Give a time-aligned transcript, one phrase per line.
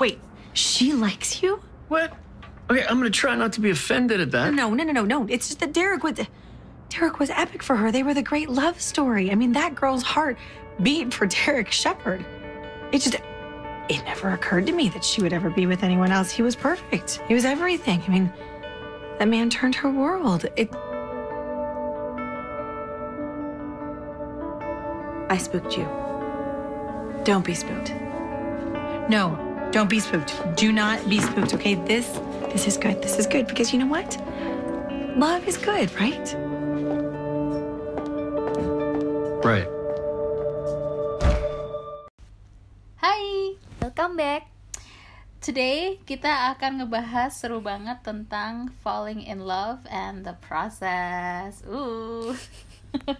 [0.00, 0.18] Wait,
[0.54, 1.60] she likes you?
[1.88, 2.12] What?
[2.70, 4.54] Okay, I'm gonna try not to be offended at that.
[4.54, 5.26] No, no, no, no, no.
[5.28, 6.18] It's just that Derek was
[6.88, 7.92] Derek was epic for her.
[7.92, 9.30] They were the great love story.
[9.30, 10.38] I mean, that girl's heart
[10.82, 12.24] beat for Derek Shepard.
[12.92, 13.16] It just
[13.88, 16.30] it never occurred to me that she would ever be with anyone else.
[16.30, 17.20] He was perfect.
[17.28, 18.02] He was everything.
[18.06, 18.32] I mean,
[19.18, 20.46] that man turned her world.
[20.56, 20.74] It
[25.28, 25.84] I spooked you.
[27.24, 27.92] Don't be spooked.
[29.08, 30.34] No, don't be spooked.
[30.56, 31.74] Do not be spooked, okay?
[31.74, 32.18] This
[32.50, 33.02] this is good.
[33.02, 34.18] This is good because you know what?
[35.14, 36.26] Love is good, right?
[39.46, 39.70] Right.
[42.98, 44.50] Hai, welcome back.
[45.38, 51.62] Today kita akan ngebahas seru banget tentang falling in love and the process.
[51.62, 52.34] Uh.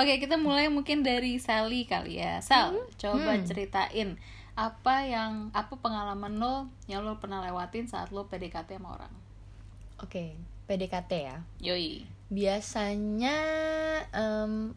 [0.00, 2.44] Oke, kita mulai mungkin dari Sally kali ya.
[2.44, 4.20] Sal, coba ceritain
[4.58, 9.14] apa yang apa pengalaman lo yang lo pernah lewatin saat lo PDKT sama orang.
[10.00, 10.36] Oke,
[10.70, 11.38] PDKT ya.
[11.60, 12.06] Yoi.
[12.30, 13.36] Biasanya
[14.14, 14.72] em,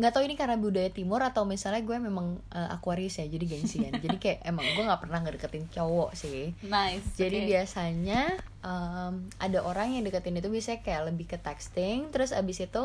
[0.00, 3.92] nggak tahu ini karena budaya timur atau misalnya gue memang eh, Aquarius ya, jadi gengsian.
[4.00, 6.56] jadi kayak emang gue nggak pernah ngedeketin cowok sih.
[6.64, 7.20] Nice.
[7.20, 7.46] Jadi oke.
[7.52, 12.84] biasanya em, ada orang yang deketin itu biasanya kayak lebih ke texting, terus abis itu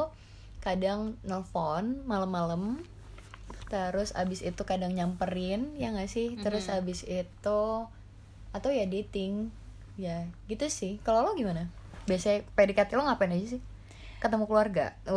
[0.59, 2.81] kadang nelfon malam-malam,
[3.65, 6.77] terus abis itu kadang nyamperin ya nggak sih, terus Mhm.
[6.79, 7.61] abis itu
[8.53, 9.49] atau ya dating,
[9.97, 11.01] ya gitu sih.
[11.01, 11.67] Kalau lo gimana?
[12.05, 13.61] Biasanya PDKT lo ngapain aja sih?
[14.21, 14.93] Ketemu keluarga?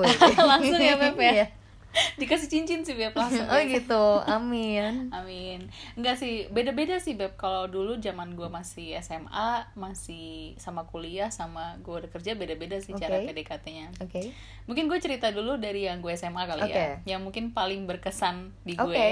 [0.51, 1.47] Langsung ya, Beb, ya?
[2.21, 3.47] Dikasih cincin sih Beb langsung.
[3.53, 5.09] oh gitu, amin.
[5.19, 5.73] Amin.
[5.97, 7.35] Enggak sih, beda-beda sih Beb.
[7.41, 12.95] Kalau dulu zaman gue masih SMA, masih sama kuliah, sama gue udah kerja beda-beda sih
[12.95, 13.33] cara Oke.
[13.33, 13.89] PDKT-nya.
[14.05, 14.31] Oke.
[14.69, 16.87] Mungkin gue cerita dulu dari yang gue SMA kali ya, Oke.
[17.09, 18.85] yang mungkin paling berkesan di gue.
[18.85, 19.09] Oke.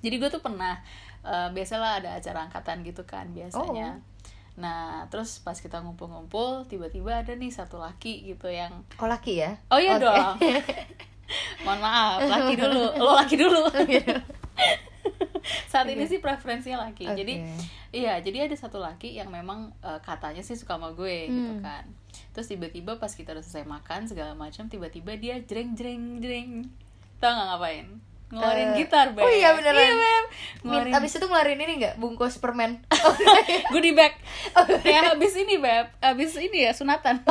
[0.00, 0.78] Jadi gue tuh pernah,
[1.26, 3.98] eh, biasalah ada acara angkatan gitu kan biasanya.
[3.98, 4.14] Oh.
[4.56, 9.60] Nah, terus pas kita ngumpul-ngumpul, tiba-tiba ada nih satu laki gitu yang, Oh laki ya?
[9.68, 10.04] oh iya Oke.
[10.08, 10.36] dong.
[11.62, 13.60] Mohon maaf, laki dulu, lo laki dulu.
[15.70, 17.06] Saat ini sih preferensinya laki.
[17.06, 17.16] Oke.
[17.16, 17.34] Jadi
[17.92, 21.62] iya, jadi ada satu laki yang memang eh, katanya sih suka sama gue gitu Hmm.
[21.62, 21.84] kan.
[22.32, 26.66] Terus tiba-tiba pas kita udah selesai makan segala macam, tiba-tiba dia jreng jreng jreng.
[27.16, 27.86] Tau nggak ngapain?
[28.26, 29.22] Ngeluarin Eh, gitar, Beb.
[29.22, 29.78] Oh iya beneran.
[29.78, 30.24] Iya, Beb.
[30.66, 32.82] Ngeluarin abis itu ngeluarin ini nggak bungkus permen?
[33.72, 34.18] goodie bag.
[34.82, 35.86] Kayak habis ini, Beb.
[36.02, 37.22] Habis ini ya sunatan.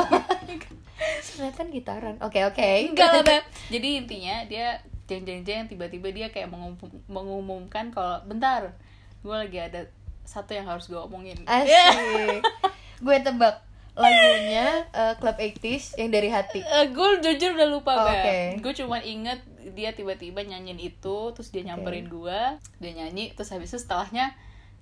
[1.18, 2.16] Sunatan gitaran.
[2.18, 2.64] Oke oke.
[2.86, 3.44] Enggak lah, Beb.
[3.74, 8.74] Jadi intinya dia jeng jeng jeng tiba-tiba dia kayak mengumum- mengumumkan kalau bentar,
[9.20, 9.86] gue lagi ada
[10.22, 11.38] satu yang harus gue omongin.
[11.44, 12.42] Asik.
[12.96, 13.60] Gue tebak
[13.92, 16.64] lagunya eh, Club 80s yang dari hati.
[16.64, 18.16] gue jujur udah lupa Oh, Beb.
[18.16, 18.38] oke.
[18.60, 19.38] Gue cuman inget
[19.70, 22.40] dia tiba-tiba nyanyiin itu, terus dia nyamperin gue,
[22.78, 24.32] dia nyanyi, terus habis itu setelahnya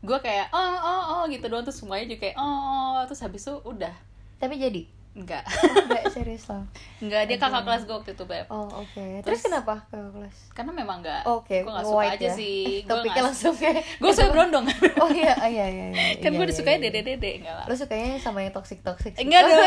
[0.00, 3.40] gue kayak oh oh oh gitu doang terus semuanya juga kayak oh, oh terus habis
[3.40, 3.94] itu udah
[4.36, 4.84] Tapi jadi?
[5.14, 6.66] Enggak Enggak serius lah.
[6.98, 8.98] enggak dia kakak kelas gue waktu itu beb Oh oke.
[9.22, 10.36] Terus- Terus, kenapa ke kelas?
[10.50, 12.34] karena memang enggak Oke, gue nggak suka white aja ya.
[12.34, 14.64] sih gue Topiknya langsung kayak gue suka berondong
[15.02, 16.04] Oh iya, oh, iya iya iya.
[16.16, 16.86] kan iya, gue iya, disukanya iya.
[16.88, 19.62] dede dede enggak lah Lo sukanya sama yang toxic toxic enggak dong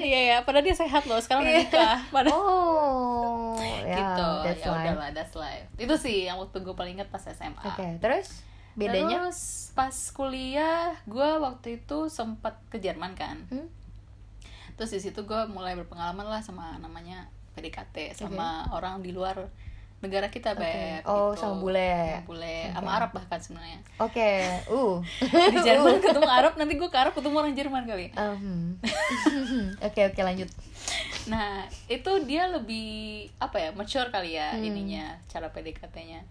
[0.00, 1.62] iya ya padahal dia sehat loh sekarang udah Iya.
[1.62, 4.78] nikah padahal Oh, ya, gitu that's ya life.
[4.84, 9.24] udahlah that's life itu sih yang waktu gue paling inget pas SMA Oke, terus bedanya?
[9.24, 9.40] Terus
[9.72, 13.40] pas kuliah gue waktu itu sempat ke Jerman kan.
[13.48, 13.66] Hmm?
[14.76, 19.48] Terus di situ gue mulai berpengalaman lah sama namanya PDKT sama orang di luar
[20.04, 20.60] negara kita Oke.
[20.60, 21.02] beb.
[21.08, 21.40] Oh, gitu.
[21.40, 21.96] sama bule.
[22.20, 22.72] Sama bule, Oke.
[22.76, 23.80] sama Arab bahkan sebenarnya.
[23.96, 24.30] Oke,
[24.68, 25.00] uh.
[25.56, 28.06] Di Jerman ketemu Arab, nanti gue ke Arab ketemu orang Jerman kali.
[28.12, 28.76] Um,
[29.88, 30.52] Oke oke lanjut.
[31.26, 34.62] Nah, itu dia lebih apa ya, mature kali ya Hmm.
[34.68, 36.22] ininya, cara PDKT-nya.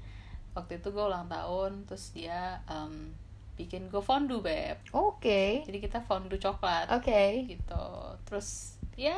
[0.55, 3.11] Waktu itu gue ulang tahun, terus dia em,
[3.55, 4.77] bikin gue fondue beb.
[4.91, 5.63] Oke.
[5.63, 6.87] Jadi kita fondue coklat.
[6.89, 7.47] Oke.
[7.47, 7.85] gitu
[8.23, 9.15] terus ya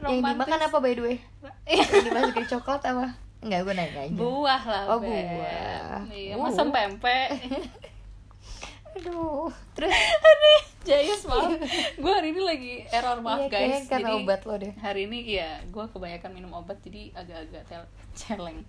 [0.00, 1.16] Yang romantis dimakan apa by the way?
[1.68, 3.06] Yang dimasukin coklat apa?
[3.38, 4.14] Enggak, gue nanya aja.
[4.14, 5.10] buah lah Oh, Beb.
[5.10, 6.00] buah.
[6.08, 6.40] iya Uh.
[6.40, 7.28] masa pempek
[8.92, 9.48] Aduh.
[9.72, 9.88] Terus
[10.82, 11.46] Jayus maaf
[11.94, 14.74] gue hari ini lagi error maaf iya, guys karena jadi obat lo deh.
[14.76, 18.66] hari ini ya gue kebanyakan minum obat jadi agak-agak tel- celeng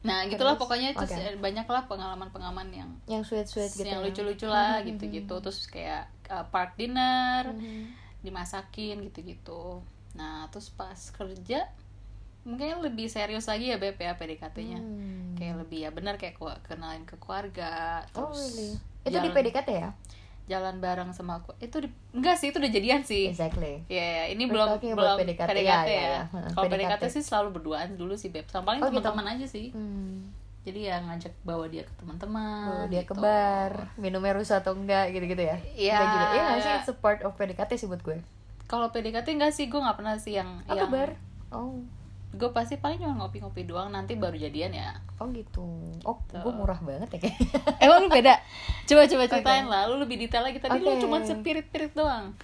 [0.00, 0.62] nah gitulah Terus?
[0.64, 1.20] pokoknya terus Oke.
[1.20, 3.84] eh, banyak lah pengalaman-pengalaman yang Yang sweet-sweet gitu.
[3.84, 4.06] yang ya.
[4.08, 7.92] lucu-lucu lah Mhm, gitu-gitu terus kayak uh, park dinner Mhm.
[8.20, 11.68] dimasakin gitu-gitu nah terus pas kerja
[12.42, 15.36] mungkin lebih serius lagi ya beb ya PDKT-nya Hmm.
[15.36, 18.70] kayak lebih ya benar kayak kenalin ke keluarga Oh, terus really?
[19.04, 19.90] Itu di PDKT ya?
[20.50, 23.86] Jalan bareng sama aku itu di, enggak sih itu udah jadian sih Exactly.
[23.86, 24.68] ya ya, ini We're belum
[24.98, 26.22] belum PDKT, PDKT, ya, ya, ya, ya.
[26.50, 26.90] kalau PDKT.
[26.90, 28.98] PDKT sih selalu berduaan dulu sih beb sama paling Oh, gitu.
[28.98, 30.26] teman-teman aja sih Hmm.
[30.60, 33.22] jadi ya ngajak bawa dia ke teman-teman Oh, dia ke gitu.
[33.22, 35.96] bar minumnya rusak atau enggak gitu-gitu ya Iya.
[35.96, 38.18] Juga iya nggak sih it's a part of PDKT sih buat gue
[38.66, 41.10] kalau PDKT enggak sih gue nggak pernah sih yang oh, ke yang bar
[41.50, 41.78] oh
[42.30, 44.94] gue pasti paling cuma ngopi-ngopi doang nanti baru jadian ya.
[45.18, 45.66] Oh gitu.
[46.06, 46.42] Oh Tuh.
[46.42, 47.58] gue murah banget ya kayaknya.
[47.84, 48.38] Emang lu beda?
[48.86, 50.62] Coba coba ceritain lah lu lebih detail lagi.
[50.62, 51.02] Tadi lu Oke.
[51.02, 52.38] cuma sepirit-pirit doang.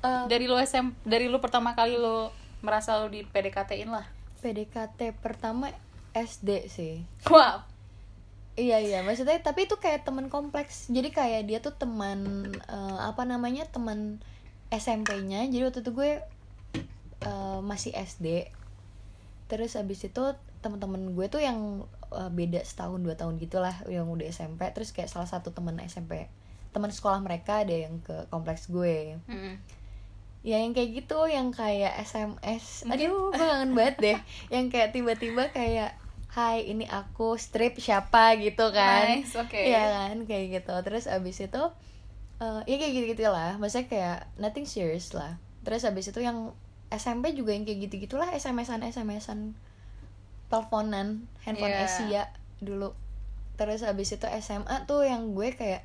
[0.00, 2.32] Eh, dari lu SM dari lu pertama kali lu
[2.64, 4.08] merasa lu di PDKT-in lah.
[4.40, 5.68] PDKT pertama
[6.16, 7.04] SD sih.
[7.28, 7.68] Wow
[8.52, 9.00] Iya iya.
[9.00, 10.92] Maksudnya tapi itu kayak teman kompleks.
[10.92, 14.20] Jadi kayak dia tuh teman eh, apa namanya teman
[14.72, 16.10] SMP-nya jadi waktu itu gue
[17.28, 18.48] eh, masih SD
[19.52, 20.22] terus abis itu
[20.58, 25.06] teman-teman gue tuh yang eh, beda setahun dua tahun gitulah yang udah SMP terus kayak
[25.06, 26.32] salah satu teman SMP
[26.72, 29.20] teman sekolah mereka ada yang ke kompleks gue.
[29.28, 29.60] Mm-mm.
[30.42, 34.18] ya yang kayak gitu yang kayak SMS Mungkin- aduh gue kangen banget deh.
[34.48, 35.92] Yang kayak tiba-tiba kayak
[36.26, 38.40] Hai ini aku strip siapa?
[38.40, 39.20] gitu kan.
[39.20, 39.52] Nice, oke.
[39.52, 40.72] Iya kan kayak gitu.
[40.80, 41.62] Terus abis itu
[42.40, 43.60] eh ya kayak gitu-gitu lah.
[43.60, 45.36] Maksudnya kayak nothing serious lah.
[45.60, 46.56] Terus abis itu yang
[46.92, 49.56] SMP juga yang kayak gitu gitulah SMS-an SMS-an
[50.46, 51.84] teleponan handphone Iya.
[51.88, 52.22] Asia
[52.60, 52.92] dulu.
[53.56, 55.82] Terus abis itu SMA tuh yang gue kayak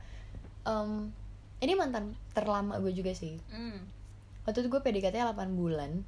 [0.63, 1.12] em,
[1.59, 3.39] ini mantan terlama gue juga sih.
[3.50, 3.95] Mm.
[4.44, 6.07] waktu itu gue PDKT 8 bulan.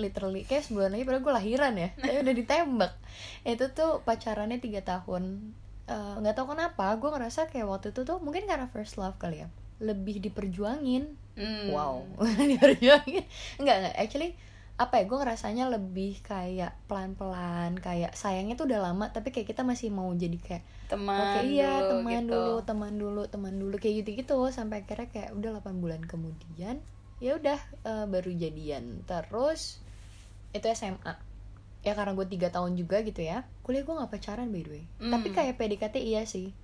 [0.00, 1.88] Literally kayak sebulan lagi padahal gue lahiran ya.
[1.96, 2.92] Tapi udah ditembak.
[3.44, 5.52] Itu tuh pacarannya tiga tahun.
[5.84, 9.44] Eh, nggak tahu kenapa gue ngerasa kayak waktu itu tuh mungkin karena first love kali
[9.44, 9.48] ya.
[9.80, 11.70] Lebih diperjuangin Mm.
[11.70, 12.02] wow.
[12.50, 13.24] Diperjuangin
[13.62, 13.94] enggak enggak.
[13.94, 14.34] Actually
[14.78, 19.50] apa ya gue ngerasanya lebih kayak pelan pelan kayak sayangnya tuh udah lama tapi kayak
[19.50, 22.30] kita masih mau jadi kayak teman Oke iya dulu, teman gitu.
[22.30, 26.78] dulu teman dulu teman dulu kayak gitu gitu sampai akhirnya kayak udah 8 bulan kemudian
[27.18, 29.02] ya udah eh, baru jadian.
[29.02, 29.82] Terus
[30.54, 31.14] itu SMA
[31.86, 33.46] ya karena gue tiga tahun juga gitu ya.
[33.66, 34.84] Kuliah gue nggak pacaran by the way.
[35.02, 35.12] Hmm.
[35.14, 36.54] tapi kayak PDKT iya sih.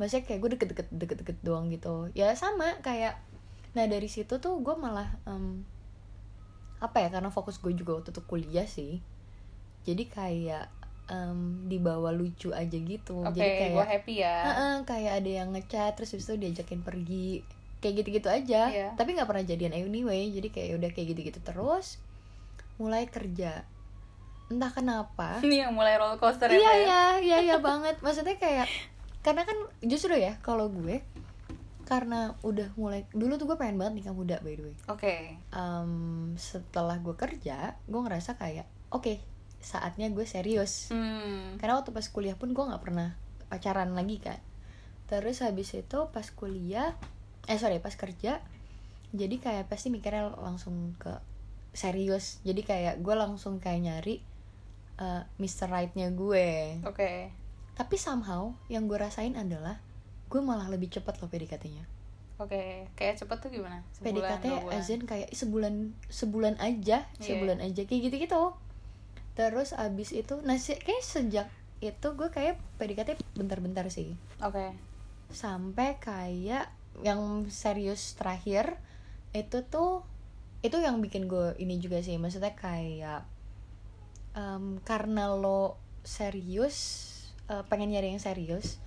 [0.00, 2.08] Maksudnya kayak gue deket-deket deket-deket doang gitu.
[2.16, 3.20] Ya sama kayak
[3.76, 5.62] nah dari situ tuh gue malah em,
[6.78, 9.02] apa ya karena fokus gue juga waktu itu kuliah sih
[9.82, 10.66] jadi kayak
[11.08, 13.24] em, dibawa lucu aja gitu.
[13.24, 14.36] Oke jadi kayak gue happy ya.
[14.44, 17.40] Heeh, kayak ada yang ngechat terus habis itu diajakin pergi
[17.78, 18.68] kayak gitu-gitu aja.
[18.68, 18.88] Iya.
[18.98, 21.96] tapi nggak pernah jadian anyway jadi kayak udah kayak gitu-gitu terus
[22.76, 23.64] mulai kerja.
[24.52, 25.38] Entah kenapa.
[25.46, 26.84] Ini yang mulai roller coaster iya ya Pak, ya?
[26.84, 27.96] iya iya iya banget.
[28.04, 28.68] Maksudnya kayak
[29.24, 31.00] karena kan justru ya kalau gue
[31.88, 34.76] karena udah mulai dulu tuh gue pengen banget nikah muda by the way.
[34.92, 35.16] Oke.
[35.40, 35.92] Em,
[36.36, 39.16] setelah gue kerja gue ngerasa kayak oke
[39.64, 40.92] saatnya gue serius.
[40.92, 41.56] Hmm.
[41.56, 43.16] karena waktu pas kuliah pun gue nggak pernah
[43.48, 44.38] pacaran lagi kan
[45.08, 46.92] terus habis itu pas kuliah
[47.48, 48.44] eh sorry pas kerja
[49.16, 51.16] jadi kayak pasti mikirnya langsung ke
[51.72, 52.42] serius.
[52.44, 54.16] Jadi kayak gue langsung kayak nyari
[55.00, 55.70] eh, Mr.
[55.70, 56.82] Right-nya gue.
[56.84, 57.32] Oke.
[57.78, 59.80] Tapi somehow yang gue rasain adalah
[60.28, 61.84] gue malah lebih cepat loh PDKT-nya
[62.38, 63.82] oke kayak cepet tuh gimana?
[63.98, 64.44] PDKT
[64.86, 65.74] in kayak sebulan
[66.06, 67.24] sebulan aja Iya.
[67.24, 68.42] sebulan aja kayak gitu gitu
[69.34, 71.48] terus abis itu nah si- kayak sejak
[71.78, 74.18] itu gue kayak PDKT bentar-bentar sih.
[74.42, 74.74] Oke.
[75.30, 76.66] Sampai kayak
[77.06, 78.74] yang serius terakhir
[79.30, 80.02] itu tuh
[80.58, 82.18] itu yang bikin gue ini juga sih.
[82.18, 83.22] Maksudnya kayak
[84.34, 87.06] em, karena lo serius
[87.46, 88.82] eh, pengen nyari yang serius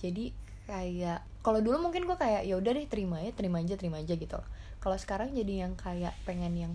[0.00, 0.32] jadi
[0.66, 4.14] kayak kalau dulu mungkin gue kayak ya udah deh terima ya terima aja terima aja
[4.14, 4.38] gitu
[4.82, 6.72] kalau sekarang jadi yang kayak pengen yang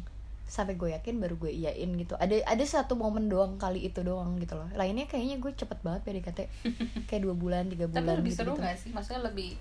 [0.47, 2.15] sampai gue yakin baru gue iyain gitu.
[2.15, 4.71] Ada ada satu momen doang kali itu doang gitu loh.
[4.79, 6.39] Lainnya kayaknya gue cepet banget PDKT
[7.11, 8.95] kayak dua bulan tiga tapi bulan lebih gitu, seru gak sih?
[8.95, 9.59] Maksudnya lebih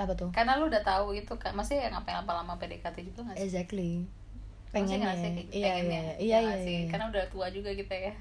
[0.00, 0.32] apa tuh?
[0.32, 3.44] Karena lu udah tahu itu kan maksudnya yang ngapain lama-lama PDKT juga gak sih?
[3.52, 3.92] Exactly.
[4.72, 6.88] Pengen ya iya iya iya Ya iya, iya.
[6.88, 8.12] karena udah tua juga kita ya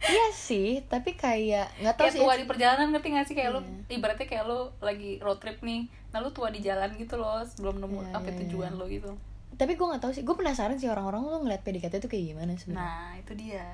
[0.00, 3.50] iya sih tapi kayak nggak tahu kayak sih tua di perjalanan ngerti gak sih kayak
[3.50, 3.94] lu Iya.
[3.94, 7.78] ibaratnya kayak lu lagi road trip nih nah lu tua di jalan gitu loh sebelum
[7.78, 8.78] nemu Iya, sampai iya, tujuan iya.
[8.78, 9.10] lo gitu
[9.54, 12.52] tapi gue nggak tahu sih gue penasaran sih orang-orang tuh ngeliat PDKT tuh kayak gimana
[12.54, 13.64] sebenarnya nah itu dia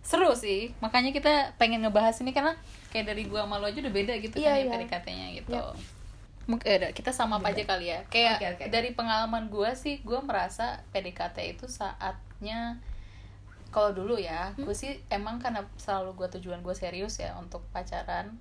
[0.00, 2.54] seru sih makanya kita pengen ngebahas ini karena
[2.88, 4.70] kayak dari gua sama lo aja udah beda gitu Iya, kan ya iya.
[4.70, 5.74] PDKT-nya gitu Yap.
[6.46, 8.64] mungkin ada kita sama apa aja kali ya kayak Oke, oke.
[8.70, 12.78] dari pengalaman gua sih gua merasa PDKT itu saatnya
[13.76, 14.64] kalau dulu ya Hmm?
[14.64, 18.32] gue sih emang karena selalu gua tujuan gue serius ya untuk pacaran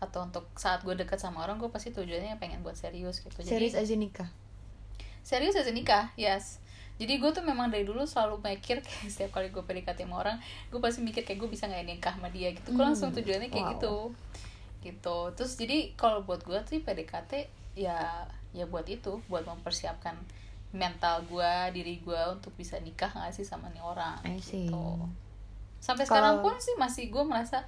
[0.00, 3.36] atau untuk saat gue deket sama orang gue pasti tujuannya pengen buat serius gitu.
[3.44, 4.28] Serius jadi aja nikah?
[5.20, 6.64] Serius aja nikah yes.
[6.98, 10.40] Jadi gue tuh memang dari dulu selalu mikir kayak setiap kali gue PDKT sama orang
[10.72, 12.72] gue pasti mikir kayak gue bisa nggak nikah sama dia gitu.
[12.72, 13.72] Gue Hmm, langsung tujuannya kayak wow.
[13.76, 13.94] gitu.
[14.80, 15.18] Gitu.
[15.36, 17.32] Terus jadi kalau buat gue tuh PDKT
[17.76, 20.16] ya ya buat itu buat mempersiapkan
[20.68, 24.68] mental gue diri gue untuk bisa nikah nggak sih sama nih orang I see.
[24.68, 25.08] gitu.
[25.78, 27.64] Sampai Kalau- sekarang pun sih masih gue merasa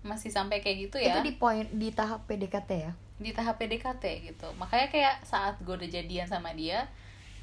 [0.00, 1.12] masih sampai kayak gitu ya.
[1.12, 2.92] Itu di poin di tahap PDKT ya?
[3.18, 4.48] Di tahap PDKT gitu.
[4.56, 6.86] Makanya kayak saat gue udah jadian sama dia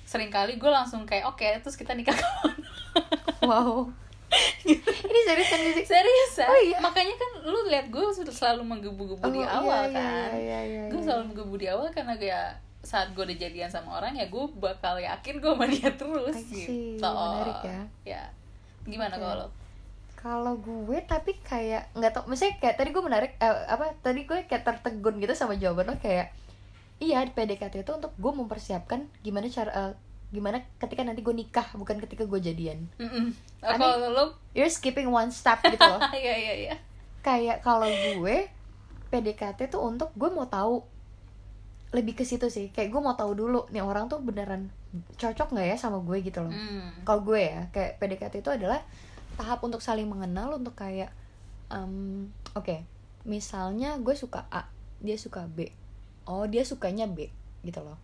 [0.05, 2.15] sering kali gue langsung kayak oke terus kita nikah.
[3.41, 3.85] Wow.
[4.65, 6.49] Ini serius kan sih serius ya?
[6.49, 6.77] Oh, iya.
[6.81, 10.29] makanya kan lu lihat gue selalu menggebu-gebu di Oh, iya, awal iya, kan.
[10.33, 11.05] iya, iya, gue iya.
[11.05, 14.95] selalu menggebu di awal karena kayak saat gue udah jadian sama orang ya gue bakal
[15.01, 17.81] yakin gue sama dia terus gitu Menarik ya.
[18.05, 18.23] ya
[18.85, 19.25] gimana Oke.
[19.25, 19.47] kalau
[20.25, 24.45] kalau gue tapi kayak nggak tau misalnya kayak tadi gue menarik eh, apa tadi gue
[24.45, 26.33] kayak tertegun gitu sama jawaban lo kayak
[27.01, 29.93] iya di PDKT itu untuk gue mempersiapkan gimana cara eh,
[30.33, 32.89] gimana ketika nanti gue nikah bukan ketika gue jadian.
[32.99, 33.05] Oh,
[33.71, 33.77] Aneh.
[33.79, 34.25] kalau lo
[34.57, 36.75] you're skipping one step gitu loh iya iya iya
[37.21, 38.49] kayak kalau gue
[39.13, 40.81] PDKT tuh untuk gue mau tahu
[41.95, 42.75] lebih ke situ sih.
[42.75, 44.67] Kayak gue mau tahu dulu nih orang tuh beneran
[45.15, 46.51] cocok nggak ya sama gue gitu loh.
[46.51, 46.91] Hmm.
[47.07, 48.79] kalau gue ya kayak PDKT itu adalah
[49.35, 51.11] tahap untuk saling mengenal untuk kayak
[51.67, 52.87] em, oke
[53.27, 54.69] misalnya gue suka A
[55.03, 55.71] dia suka B.
[56.25, 57.27] Oh dia sukanya B
[57.67, 57.99] gitu loh.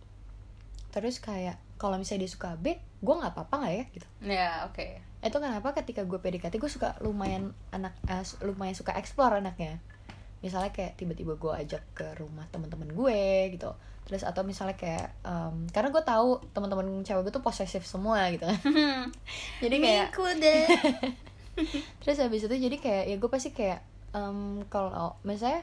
[0.92, 4.06] Terus kayak kalau misalnya dia suka B gue nggak apa-apa nggak ya gitu.
[4.28, 4.86] Ya oke.
[5.22, 9.80] Itu kenapa ketika gue PDKT gue suka lumayan anak eh, lumayan suka explore anaknya
[10.42, 13.70] misalnya kayak tiba-tiba gue ajak ke rumah teman-teman gue gitu
[14.02, 18.44] terus atau misalnya kayak em, karena gue tahu teman-teman cewek gue tuh posesif semua gitu
[18.44, 18.58] kan
[19.62, 20.06] jadi kayak
[20.42, 20.66] deh
[22.02, 23.80] terus habis itu jadi kayak ya gue pasti kayak
[24.10, 25.62] em, kalau misalnya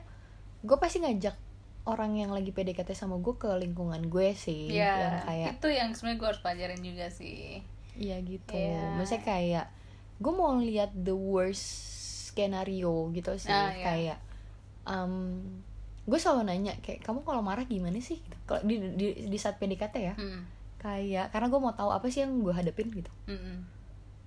[0.64, 1.36] gue pasti ngajak
[1.84, 5.90] orang yang lagi PDKT sama gue ke lingkungan gue sih ya yang kayak itu yang
[5.92, 7.60] sebenarnya gue harus pelajarin juga sih
[8.00, 8.56] Iya gitu.
[8.56, 8.96] Iya.
[8.96, 9.66] Maksudnya kayak
[10.20, 11.68] gue mau lihat the worst
[12.32, 13.52] skenario gitu sih.
[13.52, 13.76] Ah.
[13.76, 14.18] Kayak
[14.90, 15.40] um,
[16.10, 18.18] gue selalu nanya kayak kamu kalau marah gimana sih?
[18.18, 18.36] Gitu.
[18.50, 20.14] Kalau di, di di saat PDKT ya.
[20.18, 20.50] Hmm.
[20.82, 23.12] Kayak karena gue mau tahu apa sih yang gue hadapin gitu.
[23.30, 23.68] Mm-mm.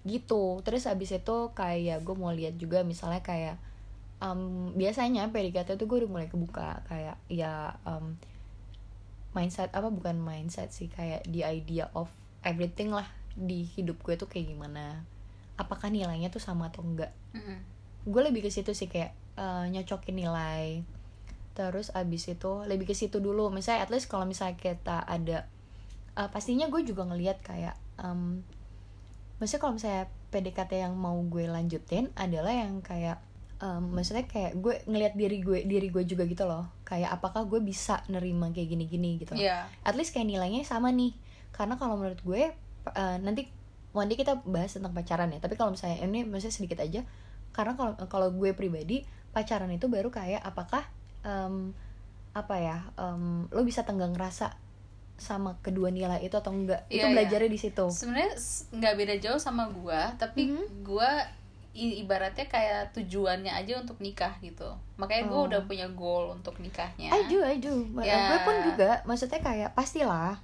[0.07, 0.63] Gitu.
[0.63, 3.57] Terus abis itu kayak gue mau lihat juga misalnya kayak
[4.23, 8.15] um, biasanya PDKT itu gue udah mulai kebuka kayak ya um,
[9.35, 12.07] mindset apa bukan mindset sih kayak the idea of
[12.47, 15.03] everything lah di hidup gue tuh kayak gimana
[15.57, 17.59] apakah nilainya tuh sama atau enggak Mm-mm.
[18.07, 20.83] gue lebih ke situ sih kayak eh, nyocokin nilai.
[21.53, 23.53] Terus abis itu lebih ke situ dulu.
[23.53, 25.49] Misalnya at least kalau misalnya kita ada
[26.17, 28.45] eh, pastinya gue juga ngelihat kayak em
[29.43, 33.19] maksudnya kalau misalnya PDKT yang mau gue lanjutin adalah yang kayak
[33.59, 36.71] em, maksudnya kayak gue ngelihat diri gue diri gue juga gitu loh.
[36.87, 39.35] Kayak apakah gue bisa nerima kayak gini-gini gitu.
[39.35, 39.67] Iya.
[39.83, 41.13] at least kayak nilainya sama nih.
[41.51, 42.55] Karena kalau menurut gue
[42.95, 43.51] eh, nanti
[43.93, 45.39] one day kita bahas tentang pacaran ya.
[45.43, 47.05] Tapi kalau misalnya ini maksudnya sedikit aja.
[47.53, 50.85] Karena kalau kalau gue pribadi pacaran itu baru kayak apakah
[51.23, 51.73] em,
[52.33, 54.57] apa ya em, lo bisa tenggang rasa
[55.15, 57.13] sama kedua nilai itu atau enggak itu Iya, iya.
[57.15, 58.33] belajarnya di situ sebenarnya
[58.73, 60.83] nggak beda jauh sama gua tapi Mhm.
[60.83, 61.23] gua
[61.73, 65.49] i- ibaratnya kayak tujuannya aja untuk nikah gitu makanya gua Oh.
[65.49, 67.87] udah punya goal untuk nikahnya I do, I do.
[67.99, 68.29] Ya.
[68.29, 70.37] Gue pun juga, maksudnya kayak pastilah,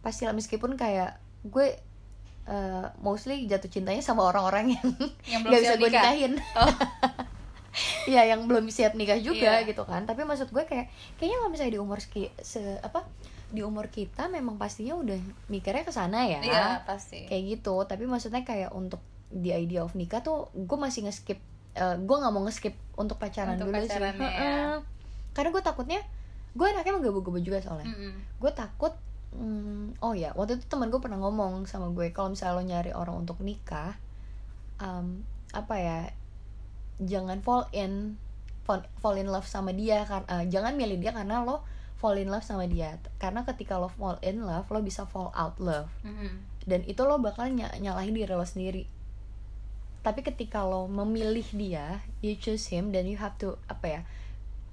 [0.00, 1.14] pastilah meskipun kayak
[1.44, 1.76] gue
[2.42, 4.88] eh, mostly jatuh cintanya sama orang-orang yang
[5.24, 6.32] yang nggak bisa gue nikah nikahin.
[6.56, 6.72] Oh.
[8.10, 9.68] Iya, yang belum siap nikah juga Iya.
[9.68, 10.04] gitu kan.
[10.04, 13.04] Tapi maksud gue kayak kayaknya kalau misalnya di umur ski, se apa
[13.50, 16.38] di umur kita memang pastinya udah mikirnya ke sana ya.
[16.40, 17.74] iya pasti Kayak gitu.
[17.82, 21.38] Tapi maksudnya kayak untuk the idea of nikah tuh gue masih nge-skip
[21.72, 23.98] eh, gue nggak mau nge-skip untuk pacaran Untuk dulu sih.
[23.98, 24.78] ya.
[25.30, 26.00] Karena gue takutnya
[26.50, 27.86] gue anaknya menggebu-gebu juga soalnya.
[27.86, 28.12] Mm-mm.
[28.38, 28.90] Gue takut
[29.30, 32.90] hmm, oh ya waktu itu teman gue pernah ngomong sama gue kalau misalnya lo nyari
[32.90, 33.94] orang untuk nikah
[34.78, 35.98] um, apa ya
[37.00, 38.20] jangan fall in
[38.62, 41.64] fall, fall in love sama dia kan eh, jangan milih dia karena lo
[41.96, 42.96] fall in love sama dia.
[43.16, 45.88] Karena ketika lo fall in love lo bisa fall out love.
[46.00, 46.48] Mm-mm.
[46.60, 48.84] dan itu lo bakal ny- nyalahin diri lo sendiri.
[50.00, 54.00] Tapi ketika lo memilih dia you choose him then you have to apa ya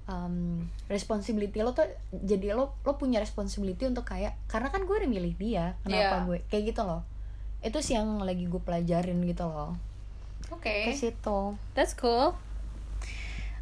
[0.06, 5.08] um, responsibility lo tuh jadi lo lo punya responsibility untuk kayak karena kan gue udah
[5.08, 6.24] milih dia kenapa Iya.
[6.24, 7.02] gue kayak gitu loh.
[7.60, 9.76] Itu sih yang lagi gue pelajarin gitu loh
[10.52, 10.74] oke.
[10.88, 11.38] Ke situ.
[11.74, 12.34] That's cool.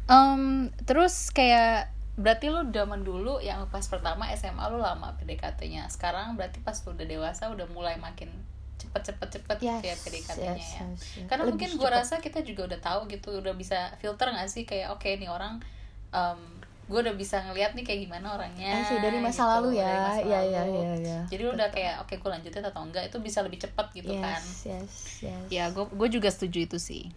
[0.07, 6.33] Um, terus kayak berarti lu zaman dulu yang pas pertama SMA lu lama PDKT-nya sekarang
[6.33, 8.33] berarti pas lu udah dewasa udah mulai makin
[8.81, 10.85] cepet cepet cepet yes, ya PDKT-nya yes, ya.
[10.89, 11.27] yes, yes.
[11.29, 11.97] karena Lebih mungkin gue cepet.
[12.01, 15.61] rasa kita juga udah tahu gitu udah bisa filter gak sih kayak oke nih orang
[16.09, 16.56] um,
[16.87, 18.79] gue udah bisa ngeliat nih kayak gimana orangnya.
[18.87, 19.83] Sih, dari masa gitu, lalu ya.
[19.83, 20.79] dari masa ya ya lalu.
[20.79, 23.91] ya ya jadi lu udah kayak oke gue lanjutin atau enggak itu bisa lebih cepat
[23.91, 24.41] gitu yes, kan.
[24.71, 24.93] yes
[25.27, 25.45] yes.
[25.51, 27.11] Ya gue gue juga setuju itu sih.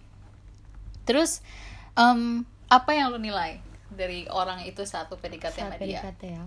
[1.07, 1.47] Terus
[1.95, 3.62] em, apa yang lu nilai
[3.95, 6.03] dari orang itu satu PDKT sama dia?
[6.03, 6.45] PDKT ya.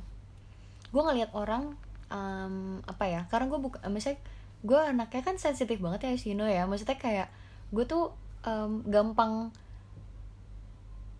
[0.91, 1.79] Gue ngelihat orang
[2.11, 4.19] em, apa ya karena gue buka misalnya
[4.63, 6.67] gue anaknya kan sensitif banget ya as you know ya.
[6.67, 7.31] Maksudnya kayak
[7.71, 8.11] gue tuh
[8.43, 9.55] em, gampang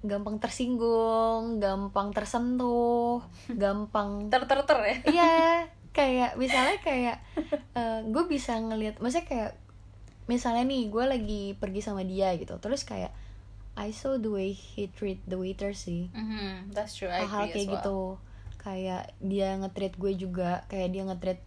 [0.04, 3.24] gampang tersinggung gampang tersentuh
[3.62, 4.96] gampang ter ter ter ya?
[5.16, 5.34] Iya
[5.98, 7.18] kayak misalnya kayak
[8.10, 9.52] gue bisa ngelihat maksudnya kayak
[10.26, 13.14] misalnya nih gue lagi pergi sama dia gitu terus kayak
[13.74, 16.14] I saw the way he treat the waiter sih.
[16.14, 17.76] Mhm, that's true I hal-hal agree kayak as well.
[17.78, 18.00] gitu
[18.64, 21.40] kayak dia nge-treat gue juga kayak dia nge-treat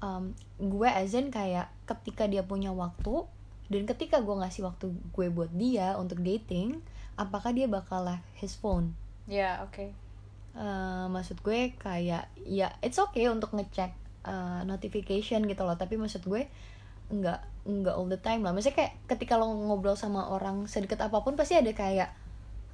[0.00, 3.28] um, gue as in kayak ketika dia punya waktu
[3.68, 6.80] dan ketika gue ngasih waktu gue buat dia untuk dating
[7.14, 8.94] apakah dia bakal left his phone?
[9.30, 9.94] Ya oke.
[10.54, 13.90] Eh, maksud gue kayak ya it's okay untuk ngecek
[14.26, 15.74] eh, notification gitu loh.
[15.74, 16.46] Tapi maksud gue
[17.10, 18.54] nggak nggak all the time lah.
[18.54, 22.10] Maksudnya kayak ketika lo ngobrol sama orang sedekat apa pun pasti ada kayak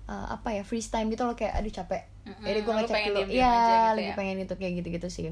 [0.09, 1.37] eh, apa ya free time gitu loh.
[1.37, 2.03] Kayak aduh capek.
[2.29, 3.21] Mm-mm, jadi gue ngecek dulu.
[3.33, 4.17] iya gitu lagi ya.
[4.17, 5.25] pengen itu kayak gitu-gitu sih.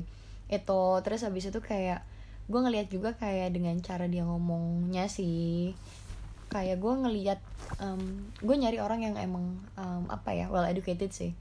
[0.49, 2.01] Itu terus habis itu kayak
[2.49, 5.77] gue ngelihat juga kayak dengan cara dia ngomongnya sih
[6.49, 7.39] kayak gue ngelihat
[7.79, 8.01] em,
[8.37, 11.33] gue nyari orang yang emang em, apa ya well educated sih.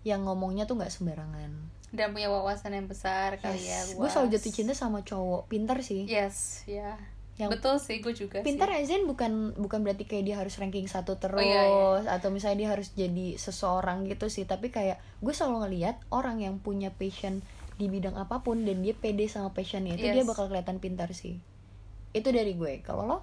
[0.00, 1.50] Yang ngomongnya tuh nggak sembarangan.
[1.90, 6.04] Dan punya wawasan yang besar kali ya gue selalu jatuh cinta sama cowok pintar sih.
[6.04, 6.94] Yes ya.
[7.34, 8.84] Yang- betul sih gue juga pintar sih.
[8.84, 11.64] Azen bukan bukan berarti kayak dia harus ranking satu terus Oh, iya,
[12.04, 12.12] iya.
[12.12, 14.44] atau misalnya dia harus jadi seseorang gitu sih.
[14.44, 17.40] Tapi kayak gue selalu ngelihat orang yang punya passion
[17.74, 20.28] di bidang apa pun dan dia pede sama passionnya itu dia Yes.
[20.28, 21.40] bakal kelihatan pintar sih.
[22.12, 22.84] Itu dari gue.
[22.84, 23.18] Kalau lo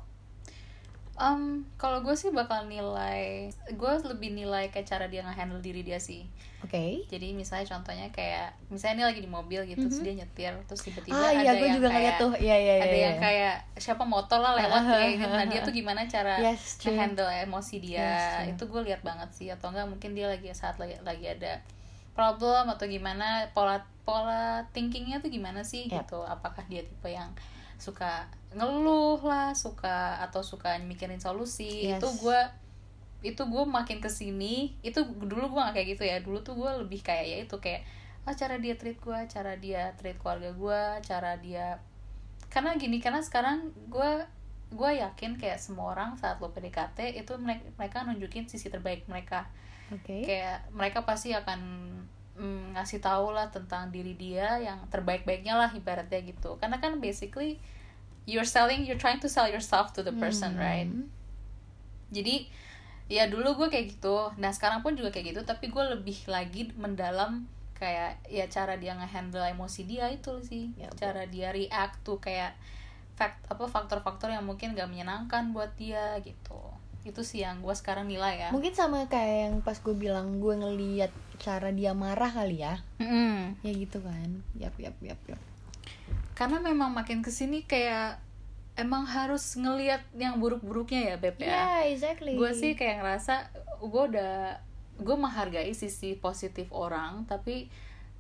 [1.18, 5.98] Um, kalau gue sih bakal nilai gue lebih nilai kayak cara dia nge-handle diri dia
[5.98, 6.30] sih
[6.62, 10.86] oke jadi misalnya contohnya kayak misalnya ini lagi di mobil gitu terus dia nyetir terus
[10.86, 13.24] tiba-tiba ah ada iya gue yang juga kayak tuh iya iya ada iya, yang iya.
[13.26, 15.26] kayak siapa motor lah lewat Ah, kayak gitu.
[15.26, 16.94] ah, nah ah, dia tuh gimana cara Yes, true.
[16.94, 18.50] handle emosi dia Yes, true.
[18.54, 21.66] itu gue lihat banget sih atau enggak mungkin dia lagi saat lagi, lagi ada
[22.14, 26.06] problem atau gimana pola pola thinkingnya tuh gimana sih Yep.
[26.06, 27.34] gitu apakah dia tipe yang
[27.78, 28.26] suka
[28.58, 31.88] ngeluh lah suka atau suka mikirin solusi.
[31.88, 32.02] Yes.
[32.02, 32.40] itu gue
[33.26, 36.18] itu gue makin ke sini itu dulu gue gak kayak gitu ya.
[36.20, 37.86] Dulu tuh gue lebih kayak ya itu kayak
[38.28, 41.80] ah cara dia treat gue cara dia treat keluarga gue cara dia
[42.52, 44.12] karena gini karena sekarang gue
[44.68, 49.48] gue yakin kayak semua orang saat lo PDKT itu mereka, mereka nunjukin sisi terbaik mereka.
[49.96, 50.28] Oke.
[50.28, 51.60] Kayak mereka pasti akan
[52.36, 56.60] mm, ngasih tahu lah tentang diri dia yang terbaik-baiknya lah ibaratnya gitu.
[56.60, 57.64] Karena kan basically
[58.28, 60.62] you're selling you're trying to sell yourself to the person Hmm.
[60.62, 60.92] right?
[62.12, 62.52] Jadi
[63.08, 64.32] ya dulu gue kayak gitu.
[64.36, 68.98] Nah sekarang pun juga kayak gitu tapi gue lebih lagi mendalam kayak ya cara dia
[68.98, 70.76] ngehandle emosi dia itu sih.
[70.76, 71.00] Ya, betul.
[71.08, 72.52] cara dia react tuh kayak
[73.16, 76.60] fact apa faktor-faktor yang mungkin gak menyenangkan buat dia gitu.
[77.08, 78.50] Itu sih yang gue sekarang nilai ya.
[78.52, 81.10] Mungkin sama kayak yang pas gue bilang gue ngeliat
[81.40, 82.76] cara dia marah kali ya.
[83.00, 83.62] Mm-mm.
[83.64, 84.44] ya gitu kan.
[84.60, 85.40] Yap yap yap yap
[86.38, 88.22] karena memang makin ke sini kayak
[88.78, 91.50] emang harus ngelihat yang buruk-buruknya ya beb ya.
[91.50, 92.38] Yeah exactly.
[92.38, 93.50] Gue sih kayak ngerasa
[93.82, 94.62] gue udah
[95.02, 97.74] gue menghargai sisi positif orang tapi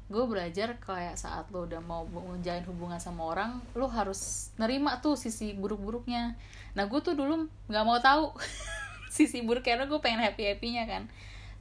[0.10, 5.13] gue belajar kayak saat lo udah mau menjalin hubungan sama orang lo harus nerima tuh
[5.13, 6.34] sisi buruk-buruknya.
[6.73, 8.34] Nah gue tuh dulu nggak mau tahu
[9.13, 11.06] sisi buruk karena gue pengen happy happynya kan.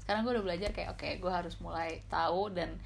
[0.00, 2.80] Sekarang gue udah belajar kayak oke gue harus mulai tahu dan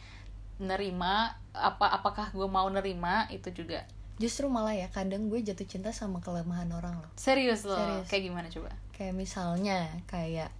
[0.60, 3.88] nerima apa apakah gue mau nerima itu juga.
[4.20, 7.10] Justru malah ya kadang gue jatuh cinta sama kelemahan orang loh.
[7.16, 8.06] Serius loh Serius.
[8.12, 8.70] kayak gimana coba?
[8.92, 10.52] Kayak misalnya kayak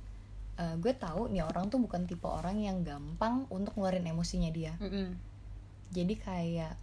[0.56, 4.74] eh, gue tahu nih orang tuh bukan tipe orang yang gampang untuk ngeluarin emosinya dia.
[4.80, 5.14] Mm-mm.
[5.90, 6.74] jadi kayak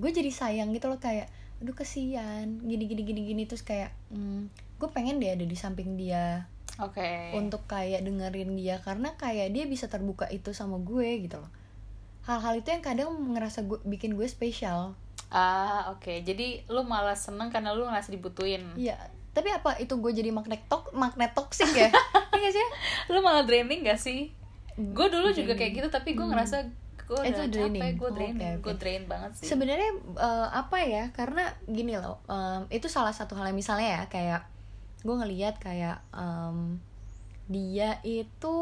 [0.00, 1.28] gue jadi sayang gitu loh kayak
[1.60, 3.42] aduh kesian gini gini gini gini.
[3.46, 4.50] Terus kayak hmm,
[4.82, 6.50] gue pengen deh ada di samping dia.
[6.82, 7.34] Oke.
[7.38, 11.50] Untuk kayak dengerin dia karena kayak dia bisa terbuka itu sama gue gitu loh
[12.28, 14.92] hal-hal itu yang kadang ngerasa gue bikin gue spesial
[15.28, 16.08] Ah, oke.
[16.18, 18.64] Jadi lu malah seneng karena lu ngerasa dibutuhin.
[18.76, 18.96] iya
[19.28, 21.86] tapi apa itu gue jadi magnet tok magnet toksik ya
[22.34, 22.64] iya sih
[23.08, 24.32] Lu malah draining gak sih?
[24.74, 25.58] Gue dulu juga Draining.
[25.58, 26.32] kayak gitu, tapi gue Hmm.
[26.32, 26.56] ngerasa
[27.04, 27.78] gue Itu udah draining.
[27.78, 28.64] capek, gue draining, oke, oke.
[28.64, 29.46] gue drain banget sih.
[29.46, 34.02] sebenarnya eh, apa ya karena gini loh em, itu salah satu hal yang misalnya ya
[34.06, 34.40] kayak
[35.00, 36.82] gue ngeliat kayak em,
[37.48, 38.56] dia itu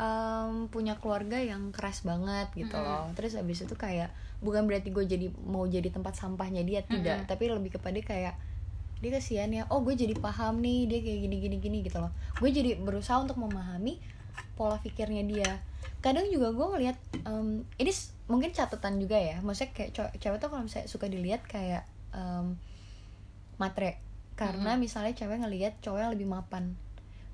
[0.00, 2.88] em, punya keluarga yang keras banget gitu Mm-mm.
[2.88, 3.04] loh.
[3.12, 4.08] Terus abis itu kayak
[4.40, 7.24] bukan berarti gue jadi mau jadi tempat sampahnya dia tidak.
[7.24, 7.30] Mm-mm.
[7.30, 8.34] tapi lebih kepada kayak
[8.96, 12.10] dia kasihan ya oh gue jadi paham nih dia kayak gini gini gini gitu loh.
[12.40, 14.00] Gue jadi berusaha untuk memahami
[14.56, 15.60] pola pikirnya dia.
[16.00, 16.96] Kadang juga gue ngelihat
[17.28, 17.92] em, ini
[18.32, 19.44] mungkin catatan juga ya.
[19.44, 21.84] Maksudnya kayak cewek tuh kalau misalnya suka dilihat kayak
[22.16, 22.56] em,
[23.60, 24.00] matre.
[24.36, 26.76] Karena misalnya cewek ngelihat cowok yang lebih mapan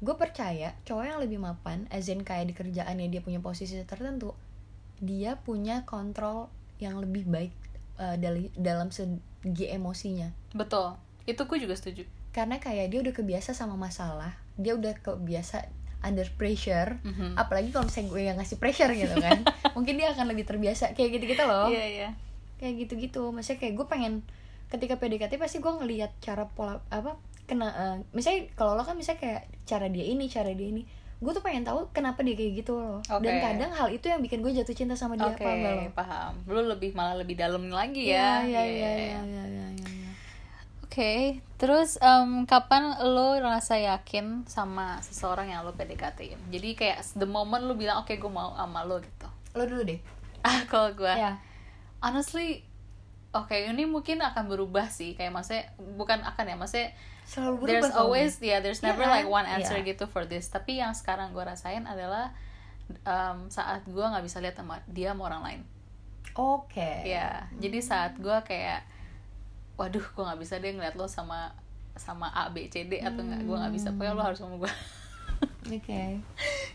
[0.02, 4.34] gue percaya cowok yang lebih mapan as in kayak di kerjaannya dia punya posisi tertentu
[4.98, 7.54] dia punya kontrol yang lebih baik
[7.96, 9.16] eh, dari dalam segi
[9.68, 10.98] emosinya Betul.
[11.22, 12.02] Itu gue juga setuju.
[12.30, 15.68] karena kayak dia udah kebiasa sama masalah dia udah kebiasa
[16.00, 17.36] under pressure Mhm.
[17.36, 19.44] apalagi kalau misalnya gue yang ngasih pressure gitu kan
[19.76, 22.08] mungkin dia akan lebih terbiasa kayak gitu gitu loh Iya iya.
[22.56, 24.12] kayak gitu gitu maksudnya kayak gue pengen
[24.66, 29.20] ketika PDKT pasti gue ngelihat cara pola apa kena eh, misalnya kalau lo kan misalnya
[29.20, 30.82] kayak cara dia ini cara dia ini
[31.22, 33.38] gue tuh pengen tahu kenapa dia kayak gitu loh dan Oke.
[33.40, 36.32] kadang hal itu yang bikin gue jatuh cinta sama dia Oke, paham gak lo paham.
[36.50, 38.58] Lu lebih malah lebih dalam lagi Iya, ya.
[38.58, 38.90] iya Iya, iya iya.
[38.90, 40.10] iya iya iya iya.
[40.82, 46.42] Oke, terus em, kapan lo ngerasa yakin sama seseorang yang lo PDKT-in?
[46.50, 49.28] Jadi kayak the moment lo bilang oke gue mau sama lo gitu.
[49.54, 50.00] lo dulu deh
[50.42, 51.38] Ah kalau gue, ya
[52.02, 52.66] honestly,
[53.30, 55.14] oke ini mungkin akan berubah sih.
[55.14, 56.90] Kayak maksudnya bukan akan ya, maksudnya
[57.32, 59.14] selalu berubah there's always yeah there's Iya never kan?
[59.16, 59.88] like one answer Iya.
[59.88, 60.46] gitu for this.
[60.46, 62.36] Tapi yang sekarang gue rasain adalah
[63.02, 65.60] em, saat gue nggak bisa lihat sama dia sama orang lain.
[66.32, 68.84] oke Ya, jadi saat gue kayak,
[69.76, 71.56] waduh, gue nggak bisa deh ngeliat lo sama
[71.92, 73.88] sama A B C D atau nggak, gue nggak bisa.
[73.92, 74.72] Pokoknya lo harus sama gue.
[75.76, 76.02] oke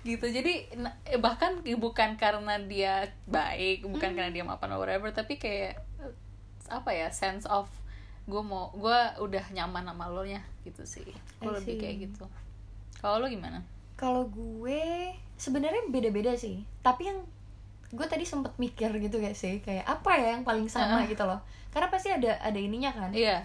[0.04, 0.26] gitu.
[0.26, 0.54] Jadi
[1.06, 5.82] eh, bahkan bukan karena dia baik, bukan karena dia mapan or whatever, tapi kayak
[6.68, 7.66] apa ya sense of
[8.28, 11.08] gue mau gue udah nyaman sama lo nya gitu sih.
[11.40, 12.26] Gue lebih kayak gitu.
[13.00, 13.64] Kalau lo gimana?
[13.98, 15.10] kalau gue
[15.42, 17.18] sebenarnya beda-beda sih tapi yang
[17.90, 21.18] gue tadi sempet mikir gitu gak sih kayak apa ya yang paling sama Heeh.
[21.18, 21.42] gitu loh
[21.74, 23.42] karena pasti ada ada ininya kan Iya.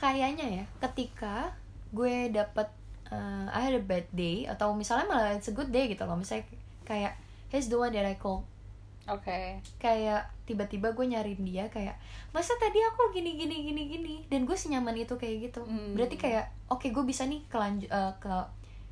[0.00, 1.52] kayaknya ya ketika
[1.92, 2.72] gue dapet
[3.12, 6.16] uh, I had a bad day atau misalnya malah it's a good day gitu loh
[6.16, 6.48] misalnya
[6.88, 7.12] kayak
[7.52, 8.48] he's the one that I call
[9.08, 9.62] Oke.
[9.76, 11.94] kayak tiba-tiba gue nyariin dia kayak
[12.30, 15.94] masa tadi aku gini gini gini gini dan gue senyaman itu kayak gitu Hmm.
[15.94, 18.34] berarti kayak oke gue bisa nih kelanjut ke